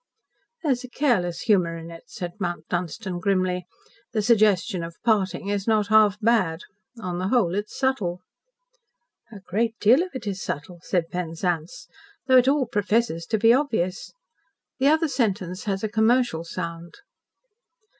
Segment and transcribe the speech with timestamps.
[0.63, 3.67] "There's a careless humour in it," said Mount Dunstan grimly.
[4.13, 6.61] "The suggestion of parting is not half bad.
[6.99, 8.21] On the whole, it is subtle."
[9.31, 11.87] "A great deal of it is subtle," said Penzance,
[12.25, 14.11] "though it all professes to be obvious.
[14.79, 16.95] The other sentence has a commercial sound."